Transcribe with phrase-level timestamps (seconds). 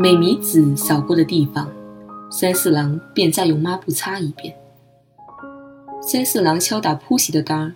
[0.00, 1.68] 美弥子扫过的地方，
[2.30, 4.56] 三四郎便再用抹布擦一遍。
[6.00, 7.74] 三四郎敲打铺席的当儿，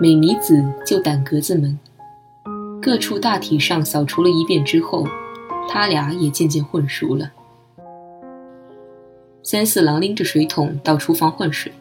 [0.00, 1.76] 美弥子就掸格子门。
[2.80, 5.04] 各处大体上扫除了一遍之后，
[5.68, 7.28] 他俩也渐渐混熟了。
[9.42, 11.72] 三四郎拎着水桶到厨房换水，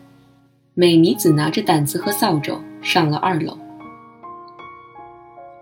[0.74, 3.56] 美弥子拿着掸子和扫帚上了二楼。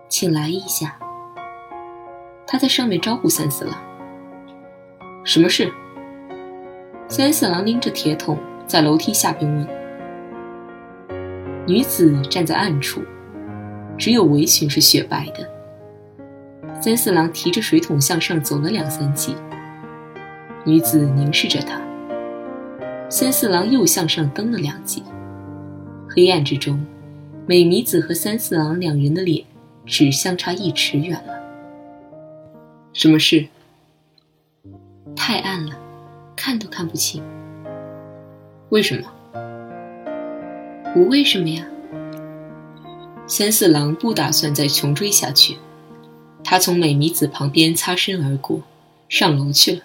[0.08, 0.96] 请来一下。
[2.46, 3.76] 他在上面招呼三四郎。
[5.26, 5.68] 什么事？
[7.08, 9.66] 三四郎拎着铁桶在楼梯下边问。
[11.66, 13.02] 女子站在暗处，
[13.98, 16.80] 只有围裙是雪白的。
[16.80, 19.34] 三四郎提着水桶向上走了两三级，
[20.64, 21.80] 女子凝视着他。
[23.08, 25.02] 三四郎又向上登了两级，
[26.08, 26.80] 黑暗之中，
[27.46, 29.44] 美弥子和三四郎两人的脸
[29.84, 31.34] 只相差一尺远了。
[32.92, 33.44] 什么事？
[35.16, 35.74] 太暗了，
[36.36, 37.22] 看都看不清。
[38.68, 39.10] 为什么？
[40.92, 41.66] 不为什么呀。
[43.26, 45.56] 三四郎不打算再穷追下去，
[46.44, 48.62] 他从美弥子旁边擦身而过，
[49.08, 49.80] 上楼去了。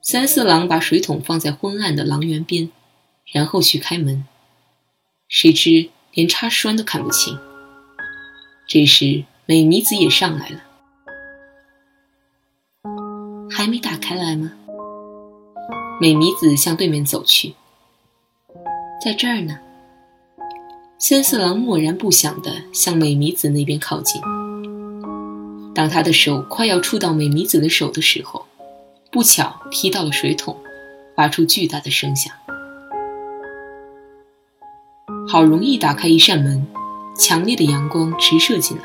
[0.00, 2.70] 三四郎把水桶放在昏暗的廊垣边，
[3.30, 4.24] 然后去开门，
[5.28, 7.38] 谁知连插栓都看不清。
[8.66, 10.62] 这时美弥子也上来了。
[13.50, 14.52] 还没打开来吗？
[16.00, 17.54] 美弥子向对面走去，
[19.04, 19.58] 在这儿呢。
[20.98, 24.20] 三四郎默然不响地向美弥子那边靠近。
[25.74, 28.46] 当他的手快要触到美弥子的手的时候，
[29.10, 30.56] 不巧踢到了水桶，
[31.16, 32.32] 发出巨大的声响。
[35.28, 36.66] 好容易打开一扇门，
[37.16, 38.84] 强烈的阳光直射进来，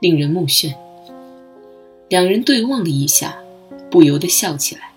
[0.00, 0.74] 令人目眩。
[2.08, 3.36] 两人对望了一下。
[3.92, 4.90] 不由得笑起来。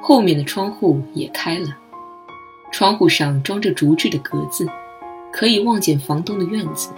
[0.00, 1.76] 后面的窗户也开了，
[2.70, 4.64] 窗户上装着竹制的格子，
[5.32, 6.90] 可以望见房东的院子，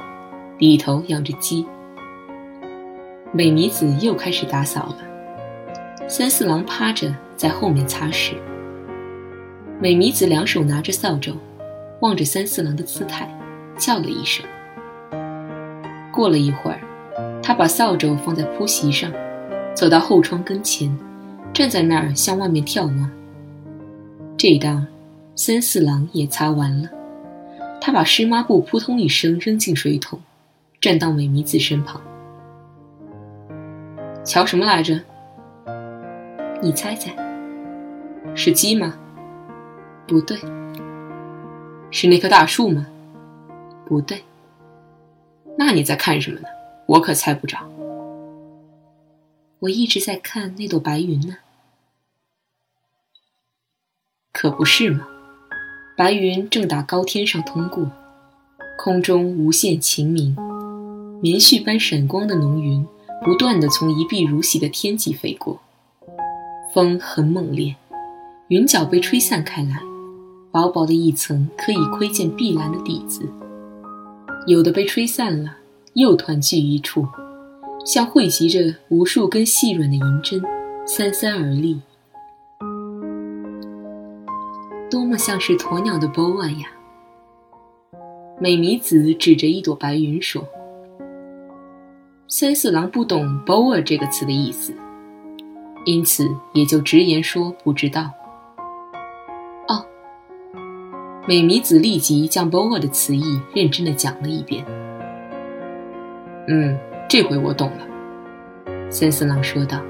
[0.59, 1.65] 里头养着鸡。
[3.33, 4.99] 美弥子又开始打扫了，
[6.07, 8.35] 三四郎趴着在后面擦拭。
[9.81, 11.35] 美弥子两手拿着扫帚，
[12.01, 13.35] 望着三四郎的姿态，
[13.79, 14.45] 叫了一声。
[16.13, 16.81] 过了一会儿，
[17.43, 19.11] 他把扫帚放在铺席上。
[19.77, 20.91] 走到后窗跟前，
[21.53, 23.11] 站在那儿向外面眺望。
[24.39, 24.87] 这一当，
[25.35, 26.89] 三四郎也擦完了，
[27.79, 30.19] 他把湿抹布扑通一声扔进水桶，
[30.81, 32.01] 站到美弥子身旁。
[34.25, 34.99] 瞧什么来着？
[36.63, 37.15] 你猜猜，
[38.35, 38.95] 是鸡吗？
[40.07, 40.39] 不对。
[41.91, 42.87] 是那棵大树吗？
[43.85, 44.25] 不对。
[45.59, 46.49] 那你在看什么呢？
[46.87, 47.59] 我可猜不着。
[49.61, 51.39] 我一直在看那朵白云呢，
[54.31, 55.09] 可不是吗？
[55.97, 57.91] 白云正打高天上通过，
[58.79, 60.37] 空中无限晴明，
[61.23, 62.87] 棉絮般闪光的浓云
[63.25, 65.59] 不断的从一碧如洗的天际飞过，
[66.75, 67.75] 风很猛烈，
[68.49, 69.81] 云角被吹散开来，
[70.51, 73.27] 薄薄的一层可以窥见碧蓝的底子，
[74.47, 75.57] 有的被吹散了，
[75.95, 77.09] 又团聚一处。
[77.87, 80.43] 像汇集着无数根细软的银针，
[80.85, 81.81] 三三而立，
[84.91, 86.67] 多么像是鸵鸟的 boa 呀！
[88.41, 90.45] 美弥子指着一朵白云说
[92.27, 94.75] ：“三四郎不懂 boa 这个词的意思，
[95.85, 98.11] 因此也就直言说不知道。”
[99.69, 99.87] 哦，
[101.29, 104.65] 美弥子立即将 boa 的词义认真的讲了一遍。
[106.49, 106.77] 嗯。
[107.19, 109.81] 这回我懂了，三四郎说道。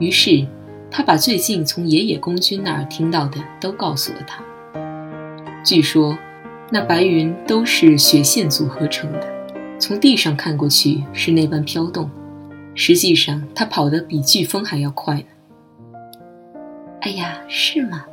[0.00, 0.44] 于是，
[0.90, 4.42] 他把最近从野野公君那儿听到的都告诉了他。
[5.64, 6.18] 据说，
[6.72, 9.32] 那白云都是雪线组合成的，
[9.78, 12.10] 从地上看过去是那般飘动，
[12.74, 15.26] 实际上它跑得比飓风还要快呢。
[17.02, 18.04] 哎呀，是吗？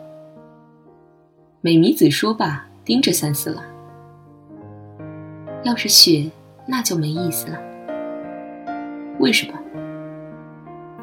[1.62, 3.64] 美弥子说罢，盯着三四郎。
[5.64, 6.30] 要是雪。
[6.72, 7.60] 那就没意思了。
[9.20, 9.60] 为什么？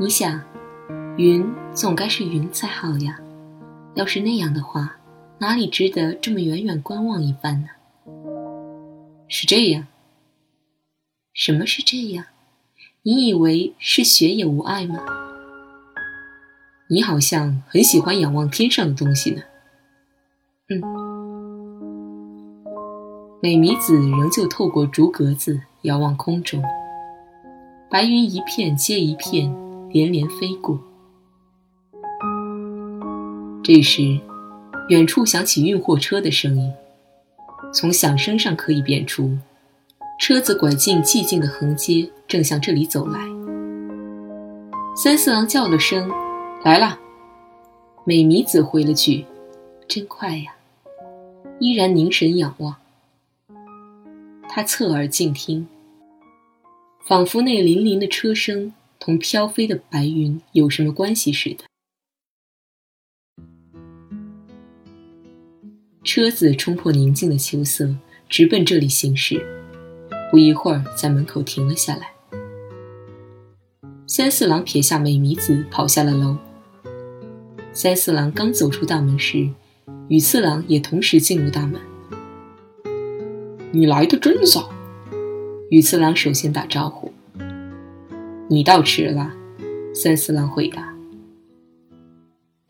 [0.00, 0.42] 你想，
[1.18, 3.20] 云总该是云才好呀。
[3.94, 4.96] 要是那样的话，
[5.40, 7.68] 哪里值得这么远远观望一番呢？
[9.28, 9.86] 是这样。
[11.34, 12.24] 什么是这样？
[13.02, 15.04] 你以为是雪也无碍吗？
[16.88, 19.42] 你好像很喜欢仰望天上的东西呢。
[20.70, 20.97] 嗯。
[23.40, 26.60] 美弥子仍旧透过竹格子遥望空中，
[27.88, 29.54] 白云一片接一片，
[29.90, 30.76] 连连飞过。
[33.62, 34.18] 这时，
[34.88, 36.72] 远处响起运货车的声音，
[37.72, 39.38] 从响声上可以辨出，
[40.18, 43.20] 车子拐进寂静的横街，正向这里走来。
[44.96, 46.10] 三四郎叫了声
[46.64, 46.98] ：“来了。”
[48.02, 49.24] 美弥子回了句
[49.86, 50.56] ：“真快呀！”
[51.60, 52.74] 依然凝神仰望。
[54.48, 55.68] 他侧耳静听，
[57.04, 61.64] 仿佛那粼粼的车声同飘飞的白云有什么关系似的。
[66.02, 67.94] 车子冲破宁静的秋色，
[68.28, 69.44] 直奔这里行驶。
[70.30, 72.10] 不一会儿，在门口停了下来。
[74.06, 76.36] 三四郎撇下美弥子，跑下了楼。
[77.72, 79.48] 三四郎刚走出大门时，
[80.08, 81.80] 羽次郎也同时进入大门。
[83.70, 84.70] 你来的真早，
[85.68, 87.12] 羽次郎首先打招呼。
[88.48, 89.30] 你到迟了，
[89.92, 90.94] 三四郎回答。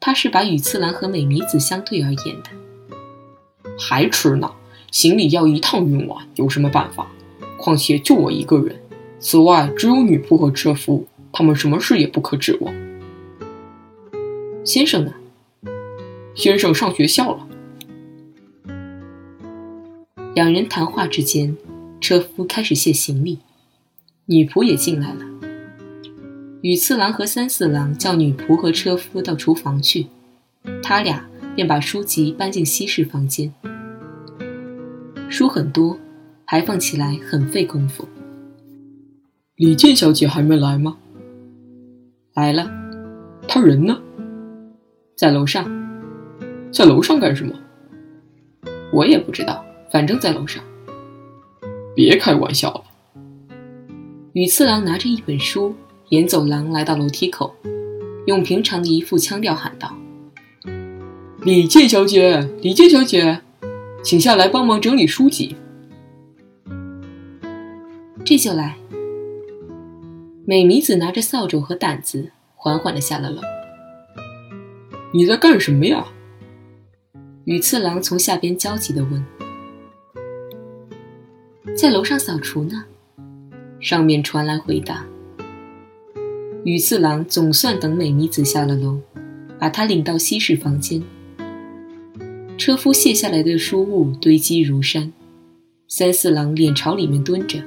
[0.00, 3.70] 他是把羽次郎和美弥子相对而言的。
[3.78, 4.50] 还迟呢，
[4.90, 5.16] 行。
[5.16, 7.06] 李要一趟运完，有什么办法？
[7.56, 8.80] 况且就我一个人，
[9.20, 12.74] 此外只有女仆和车夫，他们什么事也不可指望。
[14.64, 15.14] 先生呢？
[16.34, 17.46] 先生上学校了。
[20.34, 21.56] 两人谈话之间，
[22.00, 23.38] 车夫开始卸行李，
[24.26, 25.24] 女仆也进来了。
[26.60, 30.06] 羽次郎和三四郎叫女仆和车夫到厨房去，
[30.82, 33.52] 他俩便把书籍搬进西式房间。
[35.28, 35.98] 书很多，
[36.46, 38.06] 排放起来很费功夫。
[39.56, 40.96] 李健小姐还没来吗？
[42.34, 42.70] 来了。
[43.48, 44.00] 她人呢？
[45.16, 45.66] 在楼上。
[46.70, 47.54] 在楼上干什么？
[48.92, 49.64] 我也不知道。
[49.90, 50.62] 反正在楼上，
[51.94, 52.84] 别开玩笑了。
[54.34, 55.74] 羽次郎拿着一本书，
[56.10, 57.54] 沿走廊来到楼梯口，
[58.26, 59.94] 用平常的一副腔调喊道
[61.42, 63.40] ：“李健小姐，李健小姐，
[64.04, 65.56] 请下来帮忙整理书籍。”
[68.24, 68.76] 这就来。
[70.44, 73.40] 美弥子拿着扫帚和掸子，缓缓的下了楼。
[75.12, 76.06] 你在干什么呀？
[77.44, 79.24] 羽次郎从下边焦急的问。
[81.80, 82.84] 在楼上扫除呢，
[83.78, 85.06] 上面传来回答。
[86.64, 88.98] 羽次郎总算等美弥子下了楼，
[89.60, 91.00] 把她领到西式房间。
[92.58, 95.12] 车夫卸下来的书物堆积如山，
[95.86, 97.62] 三四郎脸朝里面蹲着，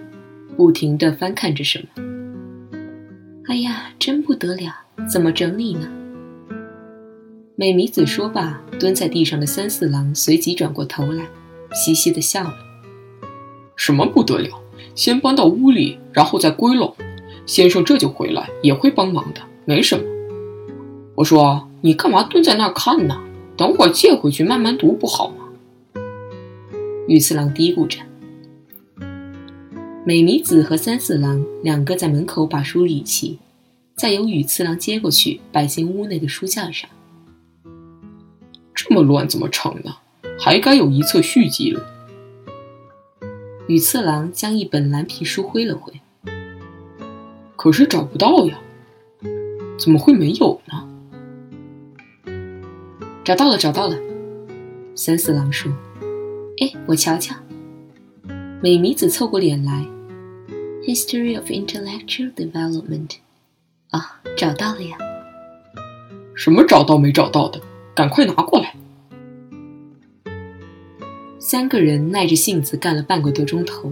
[0.58, 1.88] 不停地翻看着什么。
[3.46, 4.74] 哎呀，真不得了，
[5.10, 5.90] 怎么整理呢？
[7.56, 11.26] 美弥子说罢，蹲在地上的三四郎随即转过头来，
[11.74, 12.71] 嘻嘻地笑了。
[13.76, 14.50] 什么不得了？
[14.96, 16.96] 先搬到屋里，然后再归拢。
[17.46, 20.04] 先生这就回来，也会帮忙的，没什么。
[21.16, 23.20] 我说你干嘛蹲在那儿看呢？
[23.58, 25.46] 等会儿借回去慢慢读不好吗？
[27.08, 28.00] 羽次郎嘀咕着。
[30.04, 33.40] 美弥子和三四郎两个在门口把书理齐，
[33.96, 36.90] 再由羽次郎接过去摆进屋内的书架上。
[38.74, 39.96] 这么乱怎么成呢？
[40.40, 41.84] 还该有一册续集了。
[43.72, 45.94] 羽次郎将一本蓝皮书挥了挥，
[47.56, 48.60] 可是找不到呀，
[49.80, 50.86] 怎么会没有呢？
[53.24, 53.96] 找到了，找到了。
[54.94, 55.72] 三四郎说
[56.60, 57.34] ：“哎，我瞧瞧。”
[58.62, 59.86] 美弥子凑过脸来，
[60.86, 63.08] 《History of Intellectual Development》
[63.92, 64.98] 啊，找到了呀。
[66.36, 67.62] 什么找到没找到的？
[67.96, 68.76] 赶快拿过来。
[71.52, 73.92] 三个人耐着性子干了半个多钟头，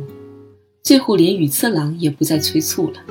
[0.81, 3.01] 最后连羽次郎也不再催促了。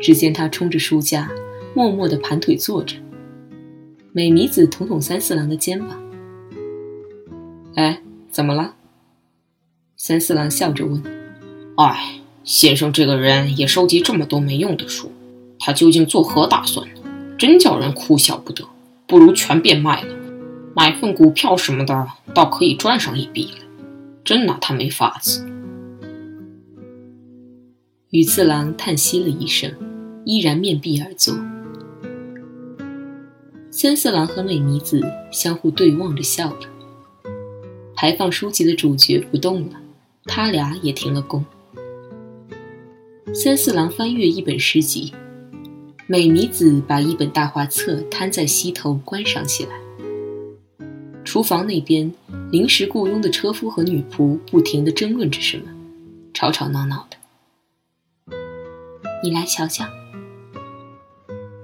[0.00, 1.30] 只见他冲着书架，
[1.72, 2.96] 默默地盘腿坐着。
[4.10, 6.02] 美弥子捅捅三四郎的肩膀
[7.78, 8.74] ：“哎，怎么了？”
[9.96, 11.00] 三四郎笑着问
[11.78, 15.12] ：“哎，先生这个人也收集这么多没用的书，
[15.60, 16.84] 他究竟作何打算？
[17.38, 18.64] 真叫人哭笑不得。
[19.06, 20.12] 不如全变卖了。”
[20.76, 23.58] 买份股票什么的，倒可以赚上一笔了，
[24.24, 25.46] 真拿他没法子。
[28.10, 29.72] 宇次郎叹息了一声，
[30.24, 31.34] 依然面壁而坐。
[33.70, 35.00] 三四郎和美弥子
[35.30, 36.60] 相互对望着笑了。
[37.94, 39.80] 排放书籍的主角不动了，
[40.24, 41.44] 他俩也停了工。
[43.32, 45.12] 三四郎翻阅一本诗集，
[46.08, 49.83] 美弥子把一本大画册摊在膝头观赏起来。
[51.34, 52.14] 厨房那边，
[52.52, 55.64] 临时雇佣的车夫和女仆不停地争论着什么，
[56.32, 58.36] 吵吵闹闹的。
[59.20, 59.84] 你来瞧瞧，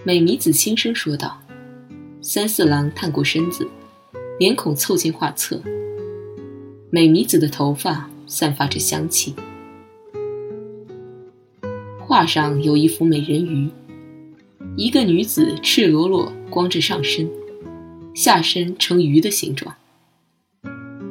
[0.03, 1.41] 美弥子轻声说道。
[2.21, 3.65] 三四郎探过身子，
[4.41, 5.63] 脸孔凑近画册。
[6.91, 9.37] 美弥子的头发散发着香气。
[12.01, 13.71] 画上有一幅美人鱼，
[14.77, 17.31] 一个女子赤裸裸光着上身，
[18.15, 19.75] 下身呈鱼的形状，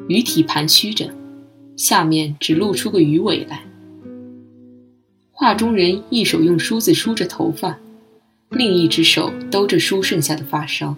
[0.07, 1.09] 鱼体盘曲着，
[1.77, 3.63] 下面只露出个鱼尾来。
[5.31, 7.79] 画中人一手用梳子梳着头发，
[8.49, 10.95] 另一只手兜着梳剩下的发梢，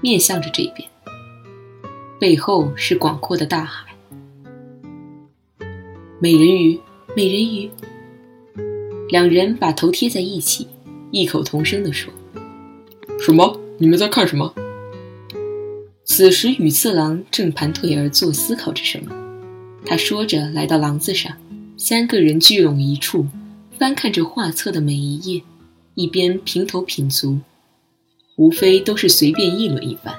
[0.00, 0.88] 面向着这边。
[2.18, 3.86] 背后是广阔的大海。
[6.18, 6.80] 美人鱼，
[7.14, 7.70] 美人鱼。
[9.08, 10.66] 两人把头贴在一起，
[11.12, 12.12] 异口同声地说
[13.20, 13.60] ：“什么？
[13.78, 14.52] 你们在看什么？”
[16.08, 19.12] 此时，羽次郎正盘腿而坐，思考着什么。
[19.84, 21.36] 他说着，来到廊子上。
[21.76, 23.26] 三个人聚拢一处，
[23.76, 25.42] 翻看着画册的每一页，
[25.94, 27.40] 一边平头品足，
[28.36, 30.14] 无非都是随便议论一番。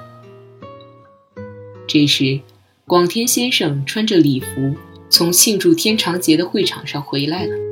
[1.88, 2.40] 这时，
[2.86, 4.76] 广田先生穿着礼服
[5.08, 7.67] 从庆祝天长节的会场上回来了。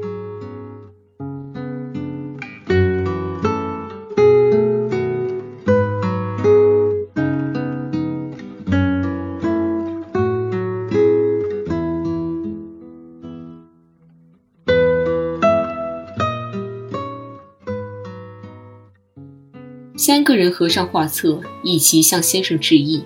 [19.98, 23.02] 三个人合上画册，一齐向先生致意。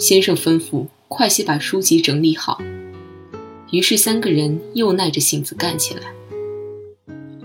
[0.00, 2.60] 先生吩咐快些把书籍整理好。
[3.70, 6.02] 于是三个人又耐着性子干起来。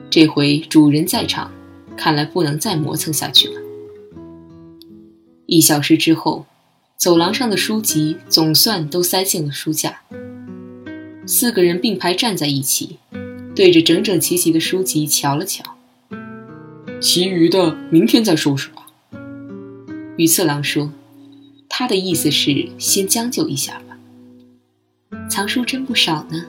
[0.10, 1.52] 这回主人在场，
[1.96, 3.62] 看来不能再磨蹭下去了。
[5.46, 6.48] 一小时之后，
[6.98, 10.02] 走廊上的书籍总算都塞进了书架。
[11.28, 12.98] 四个人并排站在一起，
[13.56, 15.71] 对着整整齐齐的书籍瞧了瞧。
[17.02, 18.86] 其余的明天再收拾吧。
[20.18, 20.94] 羽次郎说
[21.68, 23.98] ：“他的意思是先将就一下吧。”
[25.28, 26.46] 藏书真不少呢。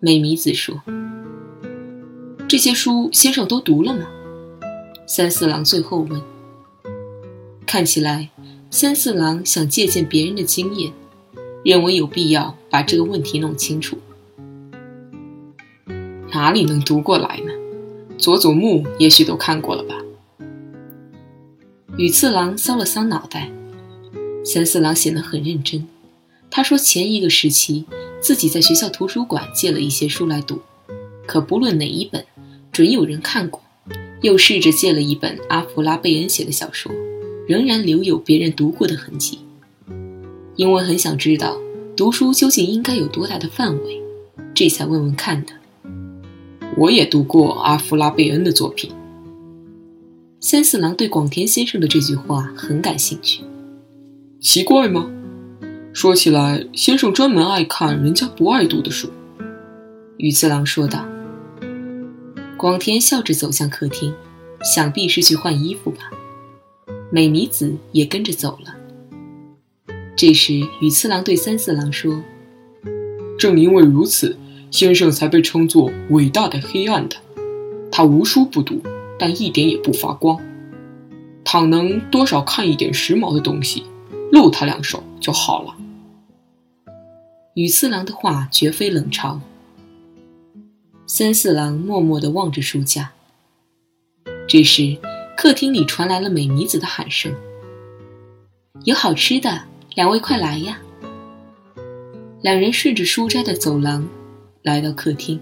[0.00, 0.82] 美弥子说
[2.48, 4.06] ：“这些书先生都读了吗？”
[5.06, 6.22] 三四郎最后问。
[7.66, 8.30] 看起来，
[8.70, 10.90] 三四郎想借鉴别人的经验，
[11.62, 13.98] 认为有必要把这个问题弄清楚。
[16.32, 17.52] 哪里能读过来呢？
[18.18, 19.94] 佐佐木也许都看过了吧？
[21.96, 23.50] 羽次郎搔了搔脑袋，
[24.44, 25.86] 三四郎显得很认真。
[26.50, 27.84] 他说前一个时期
[28.20, 30.60] 自己在学校图书馆借了一些书来读，
[31.26, 32.24] 可不论哪一本，
[32.72, 33.62] 准有人看过。
[34.22, 36.90] 又试着借了一本阿弗拉贝恩写的小说，
[37.46, 39.40] 仍然留有别人读过的痕迹。
[40.56, 41.58] 因为很想知道
[41.94, 44.02] 读书究竟应该有多大的范围，
[44.54, 45.52] 这才问问看的。
[46.76, 48.90] 我也读过阿弗拉贝恩的作品。
[50.40, 53.42] 三四郎对广田先生的这句话很感兴趣。
[54.40, 55.10] 奇怪吗？
[55.94, 59.08] 说起来，先生专门爱看人家不爱读的书。
[60.18, 61.06] 羽次郎说道。
[62.58, 64.14] 广田笑着走向客厅，
[64.62, 66.10] 想必是去换衣服吧。
[67.10, 68.74] 美弥子也跟着走了。
[70.14, 72.22] 这时，羽次郎对三四郎说
[73.38, 74.36] ：“正因为如此。”
[74.76, 77.16] 先生才被称作伟大的黑暗的，
[77.90, 78.78] 他无书不读，
[79.18, 80.38] 但一点也不发光。
[81.42, 83.86] 倘能多少看一点时髦的东西，
[84.30, 85.74] 露他两手就好了。
[87.54, 89.38] 羽次郎的话绝非冷嘲。
[91.06, 93.12] 三四郎默默地望着书架。
[94.46, 94.98] 这时，
[95.38, 97.34] 客厅里传来了美弥子的喊声
[98.84, 99.62] ：“有好吃的，
[99.94, 100.78] 两位快来呀！”
[102.42, 104.06] 两人顺着书斋的走廊。
[104.66, 105.38] 来到客厅，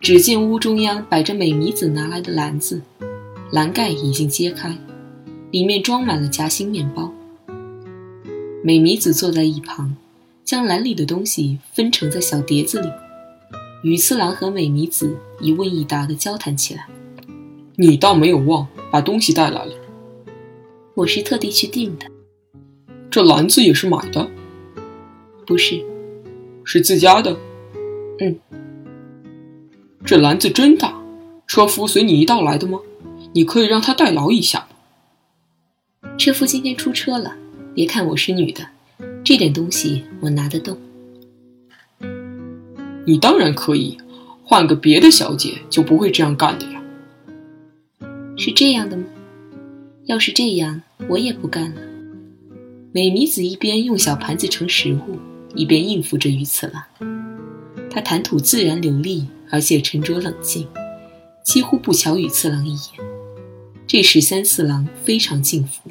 [0.00, 2.80] 只见屋中央摆着美弥子拿来的篮子，
[3.52, 4.74] 篮盖已经揭开，
[5.50, 7.12] 里面装满了夹心面包。
[8.64, 9.94] 美弥子坐在一旁，
[10.42, 12.88] 将篮里的东西分成在小碟子里。
[13.82, 16.86] 羽次郎和美弥子一问一答的交谈起来。
[17.76, 19.74] 你倒没有忘把东西带来了。
[20.94, 22.06] 我是特地去订的。
[23.10, 24.26] 这篮子也是买的？
[25.46, 25.84] 不是，
[26.64, 27.36] 是自家的。
[28.22, 28.38] 嗯，
[30.04, 31.02] 这篮子真大，
[31.46, 32.78] 车夫随你一道来的吗？
[33.32, 34.68] 你可以让他代劳一下
[36.02, 36.10] 吗？
[36.18, 37.34] 车夫今天出车了，
[37.74, 38.66] 别看我是女的，
[39.24, 40.76] 这点东西我拿得动。
[43.06, 43.96] 你当然可以，
[44.44, 46.82] 换个别的小姐就不会这样干的呀。
[48.36, 49.04] 是这样的吗？
[50.04, 51.80] 要是这样，我也不干了。
[52.92, 55.18] 美弥子一边用小盘子盛食物，
[55.54, 57.19] 一边应付着于次郎。
[57.90, 60.66] 他谈吐自然流利，而且沉着冷静，
[61.42, 62.80] 几乎不瞧宇次郎一眼。
[63.86, 65.90] 这时三四郎非常敬服。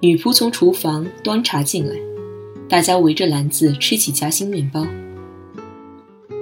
[0.00, 1.96] 女仆从厨房端茶进来，
[2.68, 4.86] 大家围着篮子吃起夹心面包。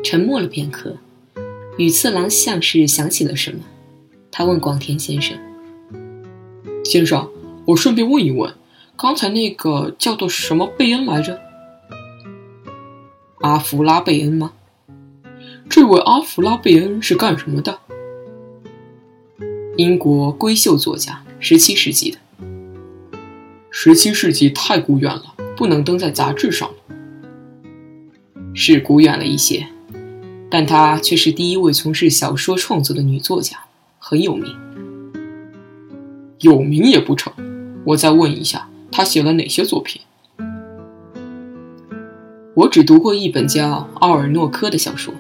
[0.05, 0.99] 沉默了片刻，
[1.79, 3.61] 宇次郎像是想起了什么，
[4.31, 5.37] 他问广田先生
[6.85, 7.29] ：“先生，
[7.65, 8.55] 我顺便问一问，
[8.97, 11.41] 刚才那个叫做什么贝恩来着？”
[13.41, 14.53] 阿弗拉贝恩吗？
[15.69, 17.79] 这位阿弗拉贝恩是干什么的？
[19.77, 22.19] 英国闺秀作家，十七世纪的。
[23.71, 26.69] 十七世纪太古远了，不能登在杂志上。
[28.55, 29.69] 是古远了一些，
[30.51, 33.57] 但她却是第一位从事小说创作的女作家，
[34.01, 34.53] 很有名。
[36.41, 37.33] 有名也不成。
[37.85, 40.03] 我再问一下，她写了哪些作品？
[42.59, 45.15] 我只读过一本叫《奥尔诺科》的小说，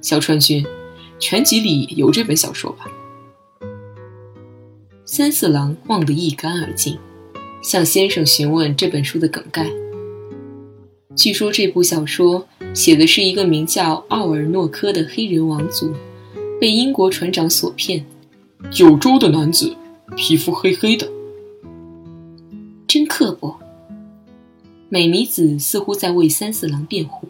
[0.00, 0.64] 小川君，
[1.18, 2.86] 全集里有这本小说吧？
[5.04, 6.96] 三四郎忘得一干二净，
[7.60, 9.70] 向先生询问这本书的梗概。
[11.14, 15.92] 据说这部小说写的是一个名叫奥尔诺科的黑人王族，
[16.58, 18.02] 被英国船长所骗。
[18.70, 19.76] 九州的男子，
[20.16, 21.06] 皮肤黑黑的，
[22.86, 23.60] 真刻薄。
[24.92, 27.28] 美弥子似乎在为三四郎辩护，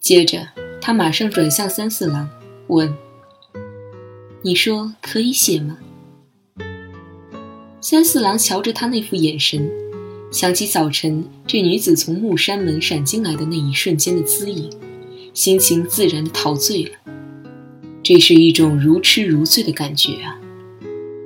[0.00, 0.48] 接着
[0.80, 2.28] 他马上转向三四郎，
[2.66, 2.92] 问
[4.42, 5.78] ：“你说可以写吗？”
[7.80, 9.70] 三四郎瞧着他那副眼神，
[10.32, 14.68] 想起早晨这女子从木山门闪进来的那一瞬间的姿影，
[15.34, 16.98] 心情自然的陶醉了。
[18.02, 20.36] 这是一种如痴如醉的感觉啊！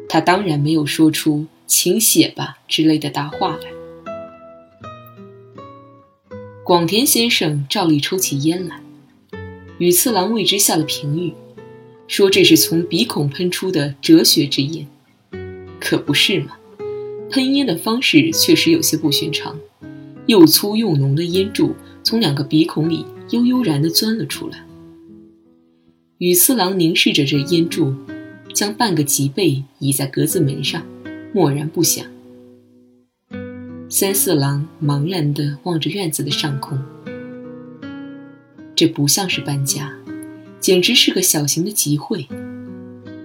[0.07, 3.78] 他当然没有说出“请写吧”之类的答话来。
[6.69, 8.83] 广田先生照例抽起烟来，
[9.79, 11.33] 羽次郎为之下了评语，
[12.07, 14.87] 说这是从鼻孔喷出的哲学之烟，
[15.81, 16.59] 可不是嘛？
[17.31, 19.59] 喷烟的方式确实有些不寻常，
[20.27, 24.63] 又粗又浓的烟柱从两个鼻孔里悠悠然地钻了出来。
[26.19, 27.95] 羽次郎凝视着这烟柱，
[28.53, 30.87] 将半个脊背倚在格子门上，
[31.33, 32.05] 默然不响。
[33.91, 36.79] 三四郎茫然地望着院子的上空，
[38.77, 39.91] 这不像是搬家，
[40.61, 42.29] 简直是个小型的集会。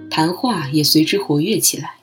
[0.10, 1.96] 谈话也随之活跃起来。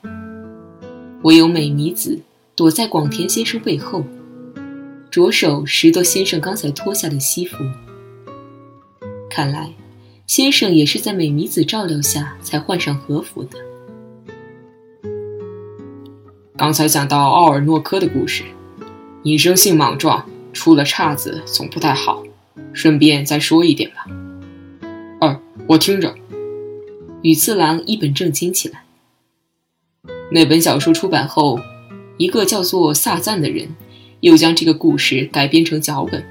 [1.23, 2.19] 唯有美弥子
[2.55, 4.03] 躲在广田先生背后，
[5.09, 7.57] 着手拾掇先生刚才脱下的西服。
[9.27, 9.73] 看来，
[10.27, 13.57] 先生也是在美弥子照料下才换上和服的。
[16.61, 18.43] 刚才讲到奥尔诺科的故事，
[19.23, 22.21] 你生性莽撞，出了岔子总不太好。
[22.71, 24.05] 顺便再说一点吧。
[25.19, 26.13] 二，我听着。
[27.23, 28.83] 羽次郎一本正经起来。
[30.31, 31.59] 那本小说出版后，
[32.17, 33.67] 一个叫做萨赞的人，
[34.19, 36.23] 又将这个故事改编成脚本，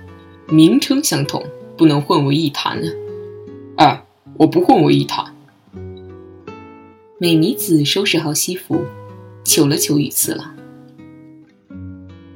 [0.47, 1.45] 名称相同，
[1.77, 2.93] 不能混为一谈了。
[3.77, 4.01] 二，
[4.39, 5.35] 我不混为一谈。
[7.19, 8.85] 美弥子收拾好西服。
[9.51, 10.55] 求了求羽次郎。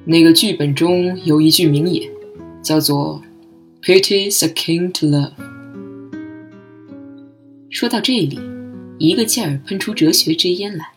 [0.05, 2.11] 那个剧本中有一句名言，
[2.61, 3.23] 叫做
[3.83, 5.31] “Pity is a king to love”。
[7.71, 8.41] 说到这里，
[8.99, 10.91] 一个劲儿喷出哲学之烟来。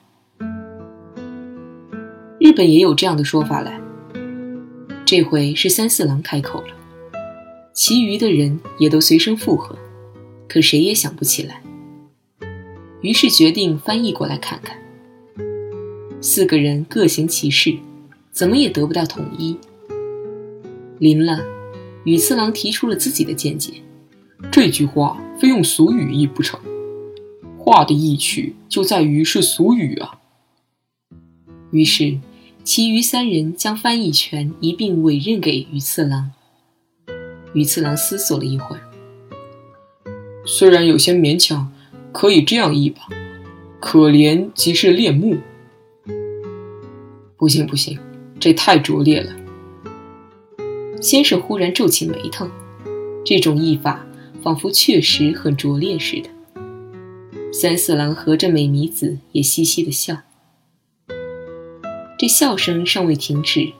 [2.39, 3.80] 日本也有这样的说法来。
[5.06, 6.73] 这回是三四郎开口了，
[7.75, 9.77] 其余的人也都随声附和，
[10.49, 11.62] 可谁也想不起来。
[13.01, 14.75] 于是决定翻译过来看看。
[16.19, 17.77] 四个人各行其事，
[18.32, 19.56] 怎么也得不到统一。
[20.97, 21.43] 临了，
[22.06, 23.73] 羽次郎提出了自己的见解：
[24.51, 26.60] 这句话非用俗语译不成，
[27.58, 30.19] 话的意趣就在于是俗语啊。
[31.69, 32.17] 于是，
[32.63, 36.32] 其余三人将翻译权一并委任给羽次郎。
[37.53, 38.82] 羽次郎思索了一会儿，
[40.45, 41.71] 虽然有些勉强，
[42.12, 43.08] 可以这样译吧：
[43.80, 45.38] 可怜即是恋慕。
[47.38, 47.97] 不行不行，
[48.39, 49.32] 这太拙劣了。
[51.00, 52.50] 先生忽然皱起眉头，
[53.23, 54.06] 这种译法
[54.41, 56.30] 仿佛确实很拙劣似的。
[57.54, 60.17] 三四郎和着美弥子也嘻嘻的笑。
[62.17, 63.71] 这笑声尚未停止，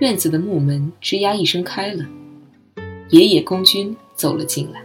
[0.00, 2.06] 院子的木门吱呀一声开了，
[3.10, 4.82] 爷爷公君走了进来。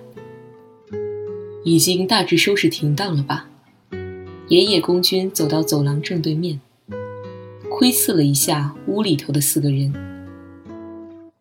[1.64, 3.50] 已经大致收拾停当了吧？
[4.50, 6.60] 爷爷公君走到走廊正对面，
[7.80, 9.94] 窥视了一下屋里头的四个人，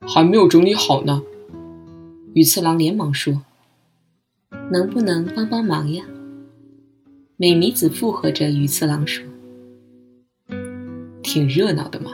[0.02, 1.20] 还没有整理好呢。
[2.32, 3.42] 羽次郎连忙说
[4.70, 6.04] ：“能不能帮帮忙呀？”
[7.36, 9.26] 美弥子附和着羽次郎说。
[11.24, 12.12] 挺热闹的嘛，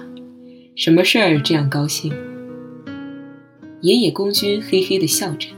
[0.74, 2.10] 什么事儿这样高兴？
[3.82, 5.50] 爷爷公君嘿嘿的笑着，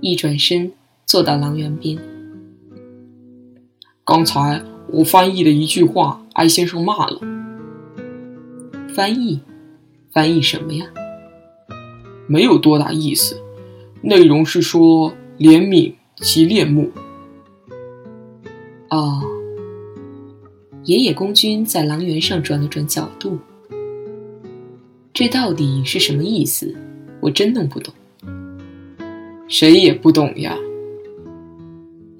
[0.00, 0.72] 一转身
[1.06, 1.96] 坐到狼园边。
[4.04, 7.20] 刚才我翻译的一句话，艾先生骂了。
[9.00, 9.40] 翻译？
[10.12, 10.84] 翻译什么呀？
[12.26, 13.34] 没有多大意思，
[14.02, 16.92] 内容是说怜悯其恋慕。
[18.90, 19.22] 哦。
[20.84, 23.38] 爷爷公君在狼园上转了转角度，
[25.14, 26.76] 这到底是什么意思？
[27.20, 27.94] 我真弄不懂。
[29.48, 30.54] 谁也不懂呀。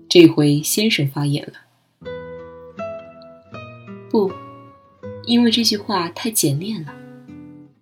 [0.08, 2.10] 这回先生发言了。
[4.10, 4.32] 不，
[5.30, 6.92] 因为这句话太简练了，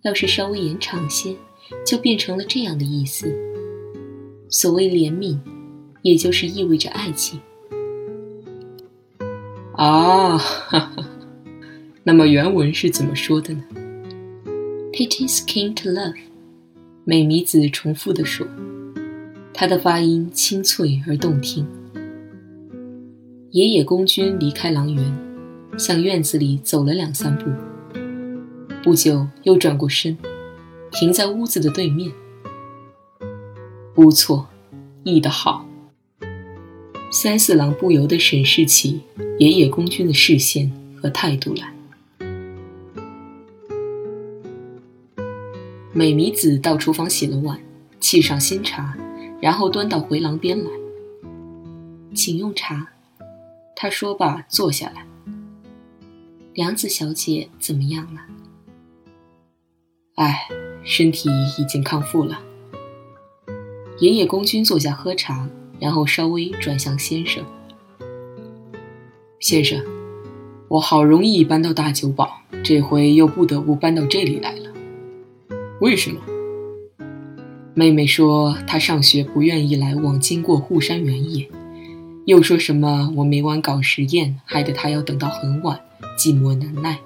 [0.03, 1.35] 要是稍微延长些，
[1.83, 3.35] 就变成了这样的意思。
[4.49, 5.35] 所谓怜悯，
[6.03, 7.39] 也就是意味着爱情。
[9.71, 11.09] 啊，哈哈，
[12.03, 13.63] 那么原文是怎么说的呢
[14.93, 16.17] ？It is kin to love，
[17.03, 18.45] 美弥子重复地说，
[19.55, 21.65] 她的发音清脆而动听。
[23.49, 25.28] 爷爷公君离开狼园，
[25.79, 27.49] 向院子里走了两三步，
[28.83, 30.17] 不久又转过身，
[30.91, 32.11] 停在屋子的对面。
[33.95, 34.49] 不错，
[35.05, 35.65] 译得好。
[37.09, 39.01] 三四郎不由得审视起
[39.39, 40.69] 爷爷公君的视线
[41.01, 41.73] 和态度来。
[45.93, 47.57] 美弥子到厨房洗了碗，
[48.01, 48.97] 沏上新茶，
[49.41, 50.69] 然后端到回廊边来，
[52.13, 52.89] 请用茶。
[53.77, 55.05] 他说罢，坐下来。
[56.59, 58.19] 梁子小姐怎么样了？
[60.15, 60.45] 哎，
[60.83, 62.37] 身体已经康复了。
[63.99, 65.47] 爷爷公君坐下喝茶。
[65.79, 67.41] 然后稍微转向先生。
[69.39, 69.81] 先生，
[70.67, 74.69] 我好容易搬到大久保，这回又不得不搬到这里来了。
[75.79, 76.19] 为什么？
[77.73, 81.49] 妹妹说她上学不愿意来往经过护山原野，
[82.25, 85.79] 又说什么我每晚搞实验，害得她要等到很晚，
[86.17, 86.99] 寂寞难耐。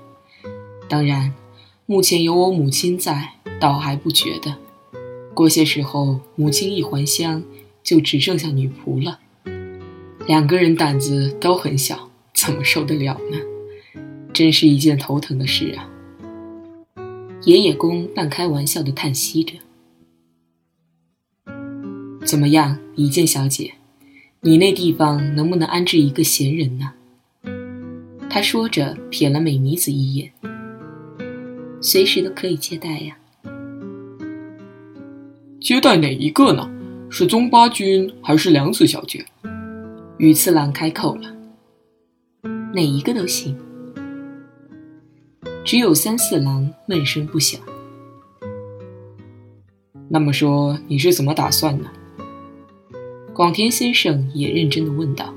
[0.88, 1.34] 当然，
[1.86, 4.58] 目前有我母亲在，倒还不觉得。
[5.34, 7.44] 过些时候，母亲一还乡。
[7.84, 9.20] 就只剩下女仆了，
[10.26, 13.38] 两个人胆子都很小，怎么受得了呢？
[14.32, 15.90] 真是一件头疼的事啊！
[17.44, 19.56] 爷爷公半开玩笑的叹息着。
[22.26, 23.74] 怎么样，李健小姐，
[24.40, 26.94] 你那地方能不能安置一个闲人呢？
[28.34, 30.34] 他说着，瞥了美弥子一眼。
[31.80, 33.16] 随时都可以接待呀。
[35.62, 36.68] 接待哪一个呢？
[37.12, 39.24] 是宗八君还是良子小姐？
[40.18, 41.32] 羽次郎开口了。
[42.74, 43.56] 哪一个都行。
[45.64, 47.62] 只有三四郎闷声不响。
[50.10, 51.92] 那么说你是怎么打算呢？
[53.32, 55.32] 广田先生也认真的问道。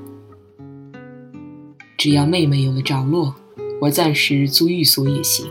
[1.97, 3.33] 只要妹妹有了着落，
[3.81, 5.47] 我暂时租寓所也行，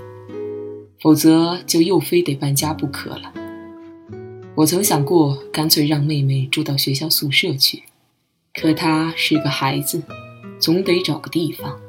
[1.00, 3.32] 否则就又非得搬家不可了。
[4.54, 7.82] 我曾想过，干脆让妹妹住到学校宿舍去，
[8.54, 10.00] 可她是个孩子，
[10.60, 11.80] 总得找个地方，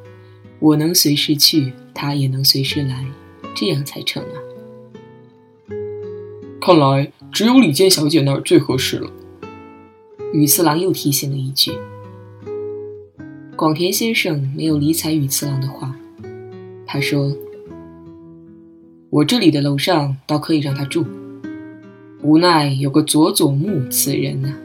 [0.59, 3.05] 我能随时去，她也能随时来，
[3.55, 4.35] 这样才成啊。
[6.59, 9.11] 看来只有李健小姐那儿最合适了。
[10.33, 11.71] 羽次郎又提醒了一句。
[13.57, 15.91] 广田先生没有理睬羽次郎的话，
[16.85, 17.35] 他说
[19.09, 21.03] ：“我这里的楼上倒可以让他住。”
[22.21, 24.55] 无奈有个佐佐木此人呢。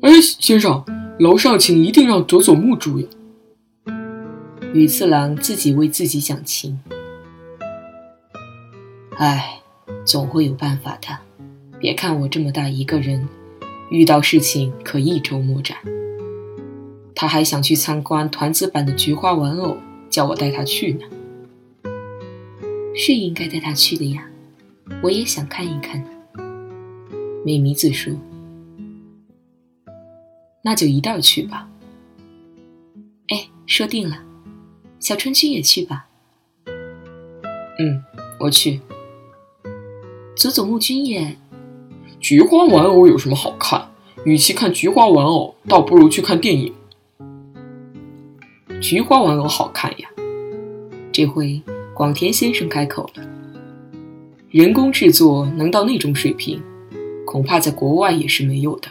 [0.00, 0.82] 哎，先生，
[1.18, 3.06] 楼上请一定让佐佐木住呀。
[4.72, 6.80] 羽次郎自己为自己讲情。
[9.18, 9.60] 哎，
[10.06, 11.08] 总会有办法的。
[11.78, 13.28] 别看我这么大一个人，
[13.90, 15.76] 遇到事情可一筹莫展。
[17.18, 19.78] 他还想去参观团子版的菊花玩偶，
[20.10, 21.06] 叫我带他去呢。
[22.94, 24.28] 是应该带他去的呀，
[25.02, 26.04] 我也想看一看。
[27.42, 28.12] 美弥子说
[30.60, 31.66] ：“那就一道去吧。
[33.28, 34.22] 哎，说定了，
[35.00, 36.08] 小春君也去吧。
[37.78, 38.04] 嗯，
[38.38, 38.80] 我去。
[40.36, 41.34] 佐佐木君也。
[42.20, 43.88] 菊花玩偶有什么好看？
[44.24, 46.74] 与其看菊花玩偶，倒不如去看电影。
[48.80, 50.08] 菊花玩偶好看呀。
[51.10, 51.60] 这回
[51.94, 53.24] 广田先生开口了。
[54.50, 56.62] 人工制作能到那种水平，
[57.24, 58.88] 恐怕在国外也是没有的。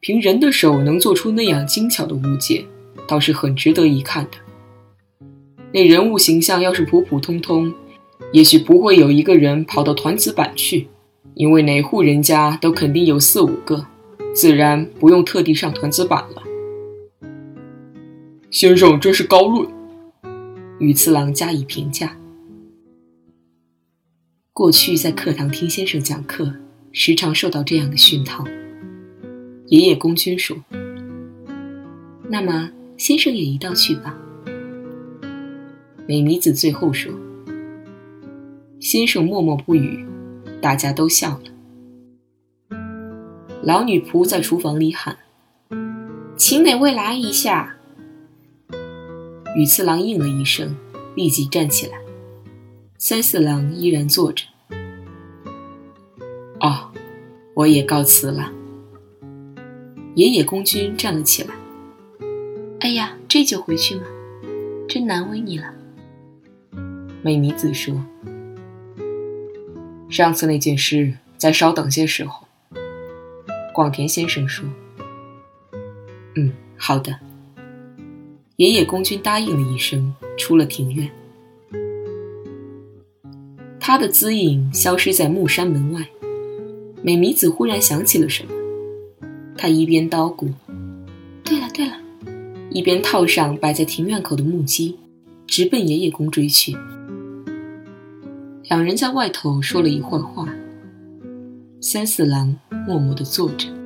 [0.00, 2.64] 凭人的手能做出那样精巧的物件，
[3.06, 5.26] 倒是很值得一看的。
[5.72, 7.72] 那人物形象要是普普通通，
[8.32, 10.88] 也许不会有一个人跑到团子板去。
[11.34, 13.86] 因为哪户人家都肯定有四五个，
[14.34, 16.42] 自然不用特地上团子板了。
[18.50, 19.68] 先生真是高论，
[20.80, 22.16] 羽次郎加以评价。
[24.52, 26.52] 过去在课堂听先生讲课，
[26.90, 28.44] 时常受到这样的熏陶。
[29.68, 30.56] 爷爷公君说
[32.28, 34.18] ：“那么先生也一道去吧。”
[36.08, 37.12] 美弥子最后说
[38.80, 40.04] ：“先生默默不语。”
[40.60, 42.76] 大家都笑了。
[43.62, 45.16] 老女仆在厨房里喊
[46.36, 47.76] ：“请哪位来一下？”
[49.56, 50.76] 羽次郎应了一声，
[51.14, 51.98] 立即站起来。
[52.98, 54.44] 三四郎依然坐着。
[56.60, 56.90] 哦，
[57.54, 58.52] 我也告辞了。
[60.14, 61.54] 野野公君站了起来。
[62.80, 64.04] 哎呀，这就回去吗？
[64.88, 65.72] 真难为你了。
[67.22, 67.94] 美弥子说。
[70.08, 72.46] 上次那件事，再稍等些时候。
[73.72, 74.68] 广田先生说
[76.36, 77.18] ：“嗯，好的。”
[78.60, 81.10] 爷爷公君答应了一声，出了庭院。
[83.80, 86.06] 他的姿影消失在木山门外。
[87.02, 88.52] 美弥子忽然想起了什么，
[89.56, 90.52] 她一边叨咕
[91.42, 91.94] ：“对了对了”，
[92.70, 94.94] 一边套上摆在庭院口的木屐，
[95.46, 96.76] 直奔爷爷宫追去。
[98.64, 100.46] 两人在外头说了一会儿话，
[101.80, 102.54] 三四郎
[102.86, 103.79] 默默地坐着。